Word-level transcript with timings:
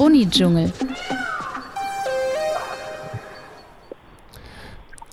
Uni-Dschungel. 0.00 0.72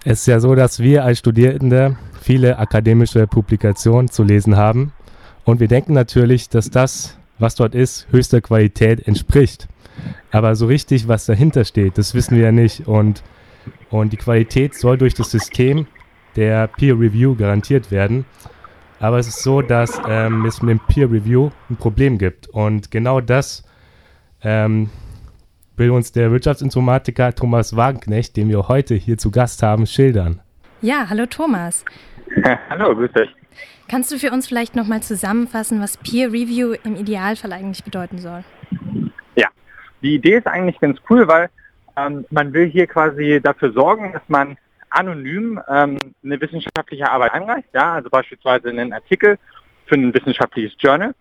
Es 0.06 0.22
ist 0.22 0.28
ja 0.28 0.40
so, 0.40 0.56
dass 0.56 0.80
wir 0.80 1.04
als 1.04 1.20
Studierende 1.20 1.98
viele 2.22 2.58
akademische 2.58 3.28
Publikationen 3.28 4.10
zu 4.10 4.24
lesen 4.24 4.56
haben. 4.56 4.94
Und 5.44 5.60
wir 5.60 5.68
denken 5.68 5.92
natürlich, 5.92 6.48
dass 6.48 6.70
das, 6.70 7.18
was 7.38 7.56
dort 7.56 7.76
ist, 7.76 8.08
höchster 8.12 8.40
Qualität 8.40 9.06
entspricht. 9.06 9.68
Aber 10.32 10.56
so 10.56 10.68
richtig, 10.68 11.10
was 11.10 11.26
dahinter 11.26 11.66
steht, 11.66 11.98
das 11.98 12.14
wissen 12.14 12.38
wir 12.38 12.46
ja 12.46 12.52
nicht. 12.54 12.88
Und, 12.88 13.24
und 13.90 14.14
die 14.14 14.18
Qualität 14.18 14.74
soll 14.74 14.98
durch 14.98 15.16
das 15.16 15.32
System 15.32 15.88
der 16.38 16.68
Peer 16.68 16.98
Review 16.98 17.36
garantiert 17.36 17.92
werden. 17.92 18.24
Aber 19.02 19.20
es 19.20 19.28
ist 19.28 19.44
so, 19.44 19.62
dass 19.62 20.00
ähm, 20.08 20.46
es 20.46 20.62
mit 20.62 20.80
dem 20.80 20.80
Peer 20.88 21.12
Review 21.12 21.50
ein 21.70 21.76
Problem 21.76 22.18
gibt. 22.18 22.48
Und 22.48 22.90
genau 22.90 23.20
das 23.20 23.64
ähm, 24.42 24.90
will 25.76 25.92
uns 25.92 26.12
der 26.12 26.32
Wirtschaftsinformatiker 26.32 27.34
Thomas 27.34 27.76
Wagenknecht, 27.76 28.36
den 28.36 28.50
wir 28.50 28.68
heute 28.68 28.96
hier 28.96 29.18
zu 29.18 29.32
Gast 29.32 29.64
haben, 29.64 29.86
schildern. 29.86 30.42
Ja, 30.82 31.08
hallo 31.10 31.26
Thomas. 31.26 31.86
hallo, 32.70 32.96
grüß 32.96 33.12
dich. 33.14 33.30
Kannst 33.88 34.12
du 34.12 34.18
für 34.18 34.32
uns 34.32 34.48
vielleicht 34.48 34.76
nochmal 34.76 35.02
zusammenfassen, 35.02 35.82
was 35.82 35.98
Peer 35.98 36.28
Review 36.28 36.76
im 36.84 36.96
Idealfall 36.96 37.54
eigentlich 37.54 37.84
bedeuten 37.84 38.18
soll? 38.18 38.44
Ja, 39.36 39.48
die 40.02 40.16
Idee 40.16 40.38
ist 40.38 40.48
eigentlich 40.48 40.80
ganz 40.80 41.00
cool, 41.10 41.28
weil 41.28 41.50
ähm, 41.96 42.26
man 42.30 42.54
will 42.54 42.70
hier 42.70 42.86
quasi 42.86 43.40
dafür 43.42 43.72
sorgen, 43.72 44.12
dass 44.14 44.24
man 44.28 44.58
anonym 44.90 45.60
ähm, 45.70 45.98
eine 46.24 46.42
wissenschaftliche 46.42 47.10
Arbeit 47.10 47.34
einreicht, 47.34 47.70
ja, 47.74 47.94
also 47.94 48.10
beispielsweise 48.10 48.70
einen 48.70 48.94
Artikel 48.94 49.38
für 49.86 49.96
ein 49.96 50.14
wissenschaftliches 50.14 50.74
Journal. 50.80 51.14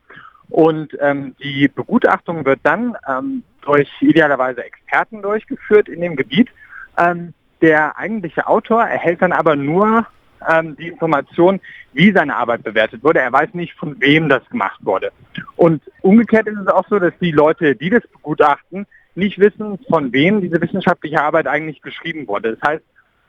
Und 0.49 0.97
ähm, 1.01 1.35
die 1.43 1.69
Begutachtung 1.69 2.45
wird 2.45 2.61
dann 2.63 2.97
ähm, 3.09 3.43
durch 3.63 3.91
idealerweise 4.01 4.65
Experten 4.65 5.23
durchgeführt 5.23 5.89
in 5.89 6.01
dem 6.01 6.17
Gebiet. 6.17 6.49
Ähm, 6.97 7.35
der 7.61 7.99
eigentliche 7.99 8.47
Autor 8.47 8.85
erhält 8.85 9.23
dann 9.23 9.33
aber 9.33 9.57
nur 9.57 10.07
ähm, 10.49 10.77
die 10.77 10.89
Information, 10.89 11.61
wie 11.93 12.13
seine 12.13 12.37
Arbeit 12.37 12.63
bewertet 12.63 13.03
wurde. 13.03 13.21
Er 13.21 13.33
weiß 13.33 13.55
nicht, 13.55 13.75
von 13.75 14.01
wem 14.01 14.29
das 14.29 14.49
gemacht 14.49 14.79
wurde. 14.83 15.11
Und 15.57 15.83
umgekehrt 16.03 16.47
ist 16.47 16.59
es 16.59 16.69
auch 16.69 16.87
so, 16.89 16.99
dass 16.99 17.15
die 17.21 17.33
Leute, 17.33 17.75
die 17.75 17.91
das 17.91 18.07
begutachten, 18.07 18.87
nicht 19.15 19.39
wissen, 19.39 19.79
von 19.89 20.13
wem 20.13 20.43
diese 20.43 20.61
wissenschaftliche 20.61 21.23
Arbeit 21.23 21.47
eigentlich 21.47 21.81
geschrieben 21.81 22.29
wurde. 22.29 22.57
Das 22.57 22.71
heißt, 22.71 22.85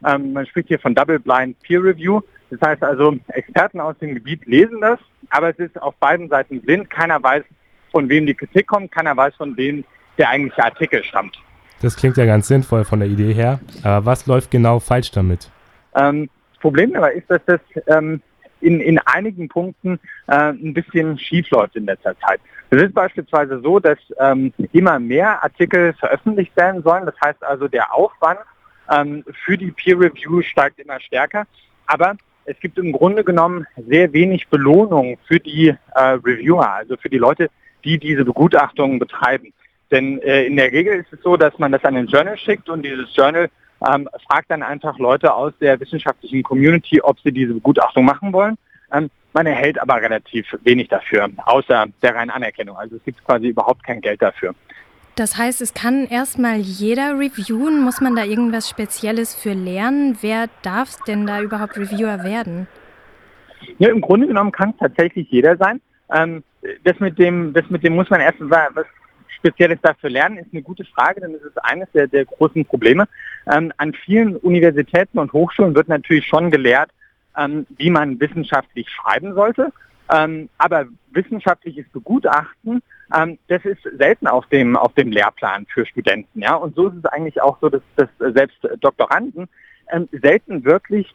ähm, 0.05 0.33
man 0.33 0.45
spricht 0.45 0.67
hier 0.67 0.79
von 0.79 0.93
Double 0.93 1.19
Blind 1.19 1.59
Peer 1.61 1.83
Review. 1.83 2.21
Das 2.49 2.61
heißt 2.61 2.83
also, 2.83 3.15
Experten 3.29 3.79
aus 3.79 3.97
dem 3.99 4.13
Gebiet 4.15 4.45
lesen 4.45 4.81
das, 4.81 4.99
aber 5.29 5.49
es 5.49 5.59
ist 5.59 5.81
auf 5.81 5.95
beiden 5.95 6.29
Seiten 6.29 6.61
blind. 6.61 6.89
Keiner 6.89 7.21
weiß, 7.21 7.43
von 7.91 8.09
wem 8.09 8.25
die 8.25 8.33
Kritik 8.33 8.67
kommt, 8.67 8.91
keiner 8.91 9.15
weiß, 9.15 9.35
von 9.35 9.55
wem 9.57 9.83
der 10.17 10.29
eigentliche 10.29 10.63
Artikel 10.63 11.03
stammt. 11.03 11.37
Das 11.81 11.95
klingt 11.95 12.17
ja 12.17 12.25
ganz 12.25 12.47
sinnvoll 12.47 12.85
von 12.85 12.99
der 12.99 13.09
Idee 13.09 13.33
her. 13.33 13.59
Aber 13.83 14.05
was 14.05 14.25
läuft 14.25 14.49
genau 14.51 14.79
falsch 14.79 15.11
damit? 15.11 15.51
Ähm, 15.95 16.29
das 16.53 16.61
Problem 16.61 16.95
aber 16.95 17.11
ist, 17.11 17.29
dass 17.29 17.41
das 17.45 17.59
ähm, 17.87 18.21
in, 18.61 18.81
in 18.81 18.97
einigen 18.99 19.47
Punkten 19.47 19.99
äh, 20.27 20.51
ein 20.51 20.73
bisschen 20.73 21.19
schief 21.19 21.49
läuft 21.51 21.75
in 21.75 21.85
letzter 21.85 22.17
Zeit. 22.19 22.39
Es 22.69 22.81
ist 22.81 22.93
beispielsweise 22.93 23.61
so, 23.61 23.79
dass 23.79 23.99
ähm, 24.19 24.53
immer 24.73 24.99
mehr 24.99 25.43
Artikel 25.43 25.93
veröffentlicht 25.93 26.55
werden 26.57 26.81
sollen. 26.83 27.05
Das 27.05 27.15
heißt 27.23 27.43
also, 27.43 27.67
der 27.67 27.93
Aufwand 27.93 28.39
ähm, 28.89 29.23
für 29.45 29.57
die 29.57 29.71
Peer 29.71 29.99
Review 29.99 30.41
steigt 30.41 30.79
immer 30.79 30.99
stärker. 30.99 31.45
Aber 31.85 32.17
es 32.47 32.59
gibt 32.61 32.77
im 32.77 32.93
Grunde 32.93 33.23
genommen 33.23 33.67
sehr 33.75 34.11
wenig 34.13 34.47
Belohnung 34.47 35.17
für 35.27 35.39
die 35.39 35.67
äh, 35.67 35.99
Reviewer, 35.99 36.73
also 36.73 36.95
für 36.95 37.09
die 37.09 37.17
Leute, 37.17 37.49
die 37.83 37.99
diese 37.99 38.23
Begutachtungen 38.23 38.99
betreiben. 38.99 39.53
Denn 39.91 40.21
äh, 40.21 40.45
in 40.45 40.55
der 40.55 40.71
Regel 40.71 40.99
ist 40.99 41.11
es 41.11 41.21
so, 41.21 41.37
dass 41.37 41.57
man 41.59 41.71
das 41.71 41.83
an 41.83 41.97
ein 41.97 42.07
Journal 42.07 42.37
schickt 42.37 42.69
und 42.69 42.83
dieses 42.83 43.13
Journal 43.15 43.49
ähm, 43.85 44.09
fragt 44.27 44.49
dann 44.49 44.63
einfach 44.63 44.97
Leute 44.97 45.33
aus 45.33 45.53
der 45.59 45.79
wissenschaftlichen 45.79 46.41
Community, 46.41 47.01
ob 47.01 47.19
sie 47.19 47.31
diese 47.31 47.53
Begutachtung 47.53 48.05
machen 48.05 48.31
wollen. 48.33 48.57
Ähm, 48.91 49.09
man 49.33 49.45
erhält 49.45 49.79
aber 49.79 50.01
relativ 50.01 50.47
wenig 50.63 50.87
dafür, 50.87 51.29
außer 51.45 51.85
der 52.01 52.15
reinen 52.15 52.31
Anerkennung. 52.31 52.77
Also 52.77 52.95
es 52.95 53.03
gibt 53.03 53.23
quasi 53.23 53.49
überhaupt 53.49 53.83
kein 53.83 54.01
Geld 54.01 54.21
dafür. 54.21 54.55
Das 55.17 55.35
heißt, 55.35 55.61
es 55.61 55.73
kann 55.73 56.05
erstmal 56.05 56.57
jeder 56.57 57.17
reviewen. 57.17 57.81
Muss 57.81 58.01
man 58.01 58.15
da 58.15 58.23
irgendwas 58.23 58.69
Spezielles 58.69 59.33
für 59.33 59.53
lernen? 59.53 60.15
Wer 60.21 60.47
darf 60.61 60.95
denn 61.07 61.25
da 61.25 61.41
überhaupt 61.41 61.75
Reviewer 61.75 62.23
werden? 62.23 62.67
Ja, 63.79 63.89
im 63.89 63.99
Grunde 63.99 64.27
genommen 64.27 64.51
kann 64.51 64.69
es 64.69 64.77
tatsächlich 64.77 65.27
jeder 65.31 65.57
sein. 65.57 65.81
Ähm, 66.13 66.43
das, 66.83 66.99
mit 66.99 67.17
dem, 67.17 67.51
das 67.51 67.67
mit 67.71 67.83
dem 67.83 67.95
muss 67.95 68.11
man 68.11 68.21
erst 68.21 68.37
was 68.41 68.85
Spezielles 69.29 69.79
dafür 69.81 70.11
lernen, 70.11 70.37
ist 70.37 70.53
eine 70.53 70.61
gute 70.61 70.85
Frage, 70.85 71.19
denn 71.21 71.33
es 71.33 71.41
ist 71.41 71.57
eines 71.65 71.91
der, 71.93 72.05
der 72.05 72.25
großen 72.25 72.63
Probleme. 72.65 73.07
Ähm, 73.51 73.73
an 73.77 73.93
vielen 73.93 74.35
Universitäten 74.35 75.17
und 75.17 75.33
Hochschulen 75.33 75.73
wird 75.73 75.87
natürlich 75.87 76.27
schon 76.27 76.51
gelehrt, 76.51 76.91
ähm, 77.35 77.65
wie 77.77 77.89
man 77.89 78.19
wissenschaftlich 78.19 78.87
schreiben 78.91 79.33
sollte. 79.33 79.73
Ähm, 80.09 80.49
aber 80.57 80.85
wissenschaftliches 81.11 81.85
Begutachten, 81.89 82.81
ähm, 83.13 83.37
das 83.47 83.63
ist 83.65 83.81
selten 83.97 84.27
auf 84.27 84.45
dem, 84.47 84.77
auf 84.77 84.93
dem 84.93 85.11
Lehrplan 85.11 85.65
für 85.73 85.85
Studenten. 85.85 86.41
Ja? 86.41 86.55
Und 86.55 86.75
so 86.75 86.87
ist 86.87 86.97
es 86.97 87.05
eigentlich 87.05 87.41
auch 87.41 87.57
so, 87.59 87.69
dass, 87.69 87.81
dass 87.95 88.09
selbst 88.19 88.57
Doktoranden 88.79 89.47
ähm, 89.91 90.07
selten 90.11 90.63
wirklich 90.63 91.13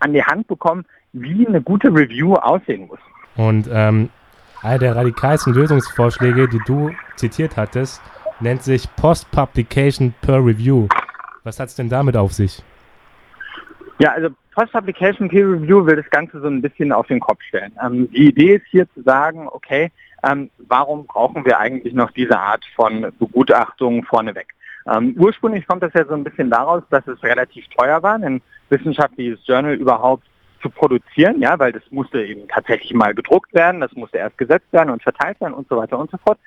an 0.00 0.12
die 0.12 0.24
Hand 0.24 0.48
bekommen, 0.48 0.84
wie 1.12 1.46
eine 1.46 1.60
gute 1.60 1.88
Review 1.88 2.34
aussehen 2.34 2.88
muss. 2.88 2.98
Und 3.36 3.68
ähm, 3.70 4.10
einer 4.62 4.78
der 4.78 4.96
radikalsten 4.96 5.54
Lösungsvorschläge, 5.54 6.48
die 6.48 6.60
du 6.66 6.92
zitiert 7.16 7.56
hattest, 7.56 8.02
nennt 8.40 8.62
sich 8.62 8.88
Post-Publication 8.96 10.14
Per 10.20 10.44
Review. 10.44 10.88
Was 11.44 11.60
hat 11.60 11.68
es 11.68 11.74
denn 11.74 11.88
damit 11.88 12.16
auf 12.16 12.32
sich? 12.32 12.62
Ja, 13.98 14.12
also 14.12 14.30
Post-Publication 14.54 15.28
Peer 15.28 15.48
Review 15.48 15.84
will 15.86 15.96
das 15.96 16.10
Ganze 16.10 16.40
so 16.40 16.46
ein 16.46 16.60
bisschen 16.60 16.92
auf 16.92 17.06
den 17.06 17.20
Kopf 17.20 17.42
stellen. 17.42 17.72
Ähm, 17.82 18.10
die 18.12 18.28
Idee 18.28 18.56
ist 18.56 18.66
hier 18.70 18.86
zu 18.92 19.02
sagen, 19.02 19.48
okay, 19.50 19.90
ähm, 20.22 20.50
warum 20.68 21.06
brauchen 21.06 21.44
wir 21.44 21.58
eigentlich 21.58 21.94
noch 21.94 22.10
diese 22.10 22.38
Art 22.38 22.64
von 22.76 23.12
Begutachtung 23.18 24.04
vorneweg? 24.04 24.48
Ähm, 24.86 25.14
ursprünglich 25.18 25.66
kommt 25.66 25.82
das 25.82 25.94
ja 25.94 26.04
so 26.04 26.14
ein 26.14 26.24
bisschen 26.24 26.50
daraus, 26.50 26.82
dass 26.90 27.06
es 27.06 27.22
relativ 27.22 27.66
teuer 27.68 28.02
war, 28.02 28.14
ein 28.14 28.42
wissenschaftliches 28.68 29.40
Journal 29.46 29.74
überhaupt 29.74 30.24
zu 30.60 30.70
produzieren, 30.70 31.40
ja, 31.40 31.58
weil 31.58 31.72
das 31.72 31.82
musste 31.90 32.22
eben 32.22 32.46
tatsächlich 32.48 32.92
mal 32.94 33.14
gedruckt 33.14 33.52
werden, 33.54 33.80
das 33.80 33.92
musste 33.92 34.18
erst 34.18 34.38
gesetzt 34.38 34.72
werden 34.72 34.90
und 34.90 35.02
verteilt 35.02 35.40
werden 35.40 35.54
und 35.54 35.68
so 35.68 35.76
weiter 35.76 35.98
und 35.98 36.10
so 36.10 36.18
fort. 36.18 36.38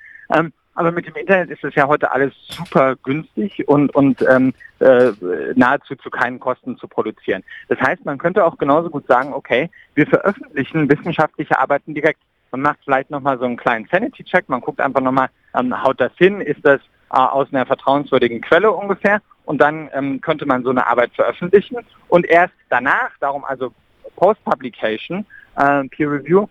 Aber 0.76 0.92
mit 0.92 1.06
dem 1.06 1.14
Internet 1.14 1.50
ist 1.50 1.64
es 1.64 1.74
ja 1.74 1.88
heute 1.88 2.12
alles 2.12 2.34
super 2.48 2.96
günstig 2.96 3.66
und, 3.66 3.94
und 3.94 4.22
ähm, 4.28 4.52
äh, 4.78 5.12
nahezu 5.54 5.96
zu 5.96 6.10
keinen 6.10 6.38
Kosten 6.38 6.76
zu 6.76 6.86
produzieren. 6.86 7.42
Das 7.68 7.80
heißt, 7.80 8.04
man 8.04 8.18
könnte 8.18 8.44
auch 8.44 8.58
genauso 8.58 8.90
gut 8.90 9.06
sagen, 9.06 9.32
okay, 9.32 9.70
wir 9.94 10.06
veröffentlichen 10.06 10.88
wissenschaftliche 10.90 11.58
Arbeiten 11.58 11.94
direkt. 11.94 12.20
Man 12.52 12.60
macht 12.60 12.78
vielleicht 12.84 13.10
nochmal 13.10 13.38
so 13.38 13.46
einen 13.46 13.56
kleinen 13.56 13.88
Sanity-Check, 13.90 14.50
man 14.50 14.60
guckt 14.60 14.80
einfach 14.80 15.00
nochmal, 15.00 15.28
ähm, 15.58 15.82
haut 15.82 15.98
das 15.98 16.12
hin, 16.16 16.42
ist 16.42 16.60
das 16.62 16.80
äh, 17.10 17.16
aus 17.16 17.48
einer 17.52 17.64
vertrauenswürdigen 17.64 18.42
Quelle 18.42 18.70
ungefähr 18.70 19.22
und 19.46 19.58
dann 19.62 19.88
ähm, 19.94 20.20
könnte 20.20 20.44
man 20.44 20.62
so 20.62 20.70
eine 20.70 20.86
Arbeit 20.86 21.12
veröffentlichen 21.14 21.78
und 22.08 22.26
erst 22.26 22.54
danach, 22.68 23.10
darum 23.18 23.44
also 23.44 23.72
Post-Publication, 24.16 25.24
äh, 25.56 25.84
Peer 25.88 26.12
Review, 26.12 26.48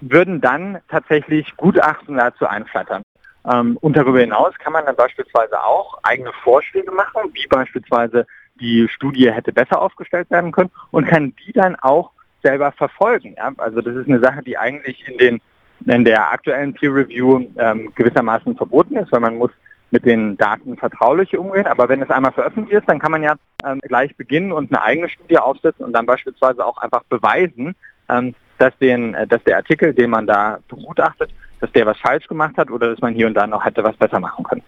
würden 0.00 0.40
dann 0.40 0.78
tatsächlich 0.88 1.56
Gutachten 1.56 2.16
dazu 2.16 2.46
einflattern. 2.46 3.02
Ähm, 3.50 3.76
und 3.80 3.96
darüber 3.96 4.20
hinaus 4.20 4.54
kann 4.58 4.72
man 4.72 4.86
dann 4.86 4.96
beispielsweise 4.96 5.62
auch 5.62 5.98
eigene 6.02 6.32
Vorschläge 6.44 6.92
machen, 6.92 7.30
wie 7.32 7.46
beispielsweise 7.48 8.26
die 8.60 8.88
Studie 8.88 9.32
hätte 9.32 9.52
besser 9.52 9.80
aufgestellt 9.80 10.30
werden 10.30 10.52
können 10.52 10.70
und 10.90 11.06
kann 11.06 11.34
die 11.44 11.52
dann 11.52 11.76
auch 11.76 12.10
selber 12.42 12.72
verfolgen. 12.72 13.36
Also 13.58 13.80
das 13.80 13.96
ist 13.96 14.08
eine 14.08 14.20
Sache, 14.20 14.42
die 14.42 14.58
eigentlich 14.58 15.06
in, 15.08 15.18
den, 15.18 15.40
in 15.86 16.04
der 16.04 16.30
aktuellen 16.32 16.74
Peer 16.74 16.94
Review 16.94 17.46
ähm, 17.56 17.92
gewissermaßen 17.94 18.56
verboten 18.56 18.96
ist, 18.96 19.12
weil 19.12 19.20
man 19.20 19.36
muss 19.36 19.50
mit 19.90 20.04
den 20.06 20.36
Daten 20.36 20.76
vertraulich 20.76 21.36
umgehen. 21.36 21.66
Aber 21.66 21.88
wenn 21.88 22.02
es 22.02 22.10
einmal 22.10 22.32
veröffentlicht 22.32 22.80
ist, 22.80 22.88
dann 22.88 22.98
kann 22.98 23.12
man 23.12 23.22
ja 23.22 23.34
ähm, 23.64 23.80
gleich 23.80 24.16
beginnen 24.16 24.50
und 24.50 24.72
eine 24.72 24.82
eigene 24.82 25.08
Studie 25.08 25.38
aufsetzen 25.38 25.84
und 25.84 25.92
dann 25.92 26.06
beispielsweise 26.06 26.64
auch 26.64 26.78
einfach 26.78 27.04
beweisen, 27.04 27.74
ähm, 28.08 28.34
dass, 28.58 28.76
den, 28.78 29.14
äh, 29.14 29.26
dass 29.26 29.44
der 29.44 29.56
Artikel, 29.56 29.92
den 29.92 30.10
man 30.10 30.26
da 30.26 30.58
begutachtet, 30.68 31.30
dass 31.62 31.72
der 31.72 31.86
was 31.86 31.96
falsch 31.98 32.26
gemacht 32.26 32.56
hat 32.58 32.70
oder 32.70 32.90
dass 32.90 33.00
man 33.00 33.14
hier 33.14 33.26
und 33.26 33.34
da 33.34 33.46
noch 33.46 33.64
hätte 33.64 33.82
was 33.82 33.96
besser 33.96 34.20
machen 34.20 34.44
können. 34.44 34.62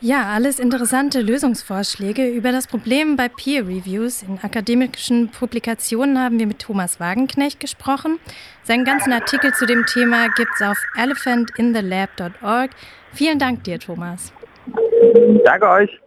Ja, 0.00 0.26
alles 0.34 0.58
interessante 0.58 1.20
Lösungsvorschläge. 1.20 2.28
Über 2.28 2.52
das 2.52 2.66
Problem 2.66 3.16
bei 3.16 3.28
Peer 3.28 3.66
Reviews 3.66 4.22
in 4.22 4.38
akademischen 4.42 5.30
Publikationen 5.30 6.18
haben 6.18 6.38
wir 6.38 6.46
mit 6.46 6.58
Thomas 6.58 7.00
Wagenknecht 7.00 7.58
gesprochen. 7.58 8.18
Seinen 8.64 8.84
ganzen 8.84 9.12
Artikel 9.12 9.52
zu 9.54 9.66
dem 9.66 9.86
Thema 9.86 10.28
gibt 10.36 10.50
es 10.54 10.62
auf 10.62 10.78
elephantinTheLab.org. 10.96 12.70
Vielen 13.12 13.38
Dank 13.38 13.64
dir, 13.64 13.78
Thomas. 13.78 14.32
Danke 15.44 15.68
euch. 15.68 16.03